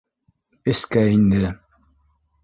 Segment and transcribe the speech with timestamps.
[0.71, 1.51] Эскә инде.